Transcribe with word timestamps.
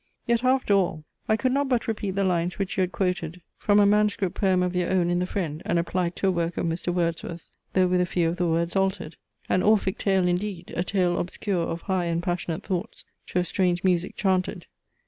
"Yet 0.25 0.43
after 0.43 0.73
all, 0.73 1.03
I 1.29 1.37
could 1.37 1.51
not 1.51 1.69
but 1.69 1.87
repeat 1.87 2.15
the 2.15 2.23
lines 2.23 2.57
which 2.57 2.75
you 2.75 2.81
had 2.81 2.91
quoted 2.91 3.39
from 3.55 3.79
a 3.79 3.85
MS. 3.85 4.17
poem 4.33 4.63
of 4.63 4.75
your 4.75 4.89
own 4.89 5.11
in 5.11 5.19
the 5.19 5.27
FRIEND, 5.27 5.61
and 5.63 5.77
applied 5.77 6.15
to 6.15 6.27
a 6.27 6.31
work 6.31 6.57
of 6.57 6.65
Mr. 6.65 6.91
Wordsworth's 6.91 7.51
though 7.73 7.85
with 7.85 8.01
a 8.01 8.07
few 8.07 8.27
of 8.27 8.37
the 8.37 8.47
words 8.47 8.75
altered: 8.75 9.15
An 9.47 9.61
Orphic 9.61 9.99
tale 9.99 10.27
indeed, 10.27 10.73
A 10.75 10.83
tale 10.83 11.19
obscure 11.19 11.67
of 11.67 11.81
high 11.83 12.05
and 12.05 12.23
passionate 12.23 12.63
thoughts 12.63 13.05
To 13.27 13.37
a 13.37 13.45
strange 13.45 13.83
music 13.83 14.15
chanted! 14.15 14.65